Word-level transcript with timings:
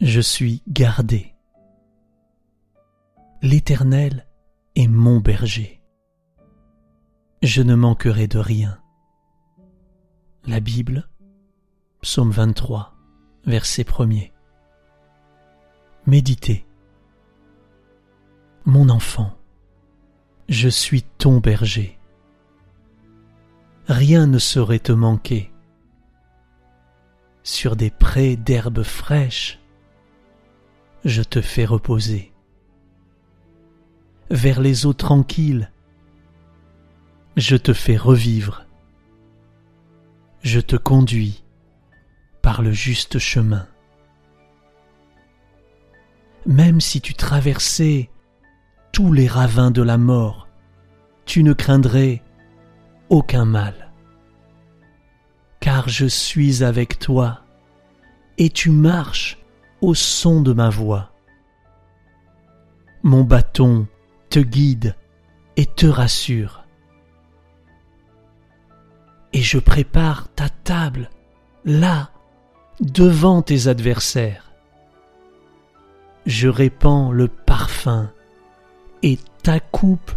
je 0.00 0.20
suis 0.20 0.62
gardé. 0.68 1.34
L'Éternel 3.42 4.26
est 4.74 4.88
mon 4.88 5.20
berger. 5.20 5.80
Je 7.42 7.62
ne 7.62 7.74
manquerai 7.74 8.26
de 8.28 8.38
rien. 8.38 8.80
La 10.44 10.60
Bible, 10.60 11.08
psaume 12.02 12.30
23, 12.30 12.94
verset 13.46 13.82
1er. 13.82 14.32
Méditez. 16.06 16.66
Mon 18.64 18.88
enfant, 18.90 19.36
je 20.48 20.68
suis 20.68 21.02
ton 21.02 21.38
berger. 21.38 21.98
Rien 23.88 24.26
ne 24.26 24.38
saurait 24.38 24.78
te 24.78 24.92
manquer. 24.92 25.52
Sur 27.42 27.76
des 27.76 27.90
prés 27.90 28.36
d'herbes 28.36 28.82
fraîches, 28.82 29.60
je 31.06 31.22
te 31.22 31.40
fais 31.40 31.64
reposer. 31.64 32.32
Vers 34.28 34.60
les 34.60 34.86
eaux 34.86 34.92
tranquilles, 34.92 35.70
je 37.36 37.54
te 37.56 37.72
fais 37.72 37.96
revivre. 37.96 38.66
Je 40.42 40.58
te 40.58 40.74
conduis 40.74 41.44
par 42.42 42.60
le 42.60 42.72
juste 42.72 43.20
chemin. 43.20 43.68
Même 46.44 46.80
si 46.80 47.00
tu 47.00 47.14
traversais 47.14 48.10
tous 48.90 49.12
les 49.12 49.28
ravins 49.28 49.70
de 49.70 49.82
la 49.82 49.98
mort, 49.98 50.48
tu 51.24 51.44
ne 51.44 51.52
craindrais 51.52 52.20
aucun 53.10 53.44
mal. 53.44 53.92
Car 55.60 55.88
je 55.88 56.06
suis 56.06 56.64
avec 56.64 56.98
toi, 56.98 57.44
et 58.38 58.50
tu 58.50 58.70
marches 58.70 59.38
au 59.86 59.94
son 59.94 60.42
de 60.42 60.52
ma 60.52 60.68
voix. 60.68 61.12
Mon 63.04 63.22
bâton 63.22 63.86
te 64.30 64.40
guide 64.40 64.96
et 65.56 65.64
te 65.64 65.86
rassure. 65.86 66.64
Et 69.32 69.42
je 69.42 69.60
prépare 69.60 70.26
ta 70.34 70.48
table 70.48 71.08
là, 71.64 72.10
devant 72.80 73.42
tes 73.42 73.68
adversaires. 73.68 74.50
Je 76.26 76.48
répands 76.48 77.12
le 77.12 77.28
parfum 77.28 78.10
et 79.04 79.20
ta 79.44 79.60
coupe 79.60 80.10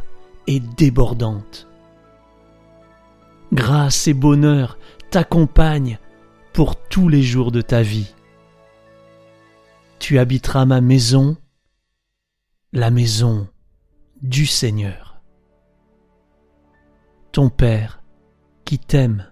est 0.48 0.62
débordante. 0.80 1.68
Grâce 3.54 4.08
et 4.08 4.16
bonheur 4.16 4.80
t'accompagnent 5.12 6.00
pour 6.54 6.76
tous 6.76 7.08
les 7.08 7.22
jours 7.22 7.52
de 7.52 7.62
ta 7.62 7.84
vie. 7.84 8.16
Tu 10.00 10.18
habiteras 10.18 10.66
ma 10.66 10.82
maison, 10.82 11.38
la 12.72 12.90
maison 12.90 13.48
du 14.22 14.46
Seigneur. 14.46 15.22
Ton 17.32 17.50
Père 17.50 18.02
qui 18.64 18.80
t'aime. 18.80 19.30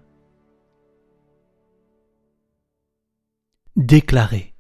Déclarer. 3.76 4.54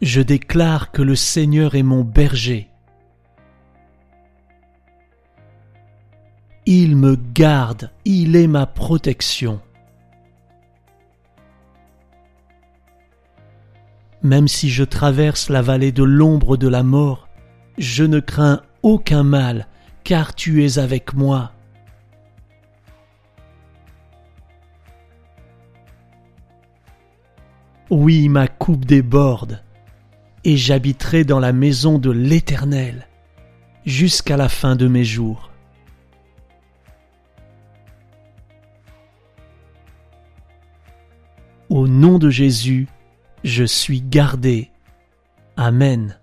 Je 0.00 0.22
déclare 0.22 0.92
que 0.92 1.02
le 1.02 1.14
Seigneur 1.14 1.74
est 1.74 1.82
mon 1.82 2.02
berger. 2.02 2.70
Il 6.64 6.96
me 6.96 7.16
garde, 7.16 7.92
il 8.04 8.34
est 8.34 8.48
ma 8.48 8.66
protection. 8.66 9.60
Même 14.22 14.48
si 14.48 14.70
je 14.70 14.84
traverse 14.84 15.50
la 15.50 15.62
vallée 15.62 15.92
de 15.92 16.02
l'ombre 16.02 16.56
de 16.56 16.68
la 16.68 16.82
mort, 16.82 17.28
je 17.78 18.04
ne 18.04 18.20
crains 18.20 18.62
aucun 18.82 19.22
mal, 19.22 19.66
car 20.04 20.34
tu 20.34 20.64
es 20.64 20.78
avec 20.78 21.14
moi. 21.14 21.52
Oui, 27.90 28.28
ma 28.28 28.48
coupe 28.48 28.84
déborde, 28.84 29.62
et 30.44 30.56
j'habiterai 30.56 31.24
dans 31.24 31.38
la 31.38 31.52
maison 31.52 31.98
de 31.98 32.10
l'Éternel 32.10 33.06
jusqu'à 33.84 34.36
la 34.36 34.48
fin 34.48 34.74
de 34.74 34.88
mes 34.88 35.04
jours. 35.04 35.50
Au 41.68 41.86
nom 41.86 42.18
de 42.18 42.30
Jésus, 42.30 42.88
je 43.46 43.64
suis 43.64 44.02
gardé. 44.02 44.70
Amen. 45.56 46.18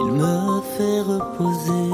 Il 0.00 0.12
me 0.12 0.60
fait 0.74 1.00
reposer. 1.00 1.90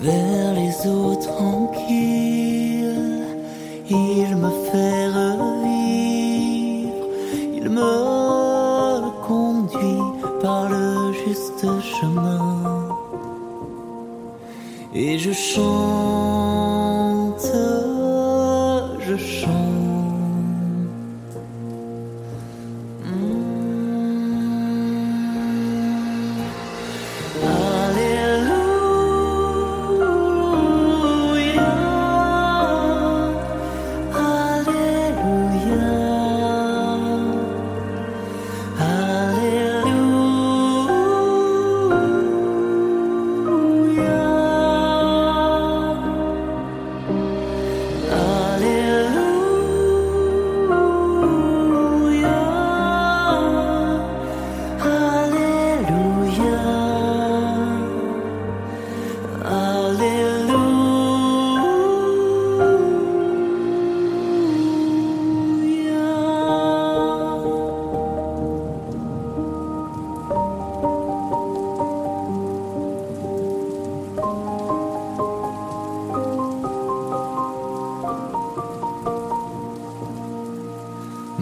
Vers 0.00 0.52
les 0.54 0.86
eaux 0.86 1.16
tranquilles, 1.16 3.26
il 3.88 4.36
me 4.36 4.50
fait 4.68 5.06
revivre. 5.06 6.92
Il 7.54 7.70
me 7.70 9.10
conduit 9.26 10.02
par 10.42 10.68
le 10.68 11.12
juste 11.24 11.64
chemin 11.80 12.62
et 14.94 15.18
je 15.18 15.32
chante, 15.32 15.56
je 19.00 19.16
chante. 19.16 19.71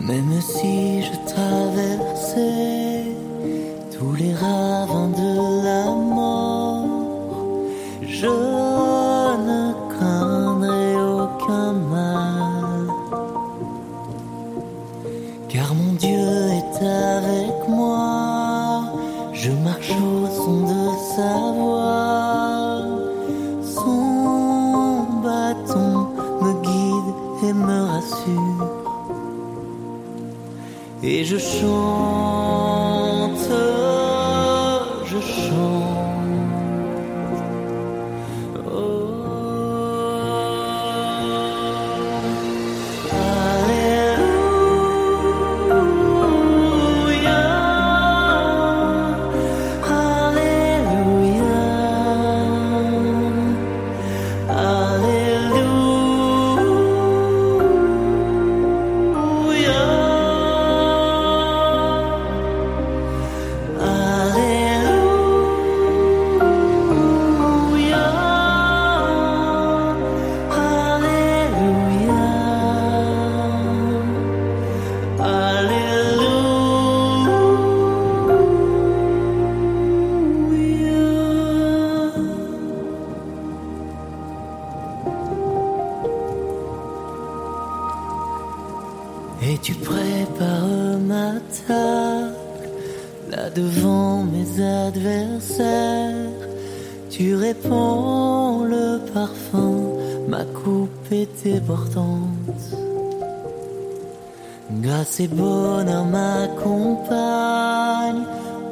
Même 0.06 0.41
si 0.41 1.02
je 1.02 1.12
traversais 1.26 3.05
tous 3.93 4.14
les 4.14 4.32
ravins 4.32 5.11
de 5.11 5.64
la 5.64 5.85
mort, 5.91 6.87
je 8.00 8.26
ne 8.26 9.73
craindrai 9.93 10.97
aucun 10.97 11.73
mal. 11.73 12.87
Car 15.49 15.75
mon 15.75 15.93
Dieu 15.93 16.29
est 16.61 16.82
avec 16.82 17.69
moi, 17.69 18.85
je 19.35 19.50
marche 19.50 19.91
au 19.91 20.26
son 20.29 20.61
de 20.62 20.91
sa 21.14 21.52
voix. 21.52 21.80
Et 31.12 31.25
je 31.25 31.39
chante, 31.39 31.71
tu 89.62 89.75
prépares 89.75 90.99
ma 91.07 91.33
table 91.67 92.35
là 93.31 93.51
devant 93.51 94.25
mes 94.25 94.62
adversaires. 94.62 96.31
Tu 97.11 97.35
réponds 97.35 98.65
le 98.65 99.01
parfum, 99.12 99.93
ma 100.29 100.45
coupe 100.45 101.12
est 101.12 101.29
débordante. 101.45 102.77
Grâce 104.71 105.21
et 105.21 105.29
bonheur 105.29 106.05
m'accompagnent 106.07 107.11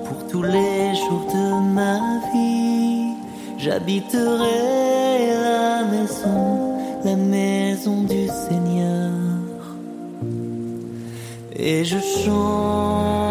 pour 0.04 0.26
tous 0.28 0.42
les 0.42 0.94
jours 0.94 1.26
de 1.34 1.60
ma 1.74 1.98
vie. 2.32 3.12
J'habiterai 3.58 5.26
la 5.42 5.84
maison, 5.84 6.78
la 7.04 7.16
maison 7.16 8.02
du 8.04 8.28
Seigneur 8.28 8.97
et 11.68 11.84
je 11.84 11.98
chante. 12.00 13.27